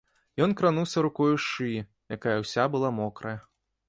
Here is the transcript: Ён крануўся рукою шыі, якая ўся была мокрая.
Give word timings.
Ён 0.43 0.53
крануўся 0.59 1.03
рукою 1.05 1.35
шыі, 1.47 1.83
якая 2.17 2.33
ўся 2.45 2.63
была 2.77 2.89
мокрая. 3.01 3.35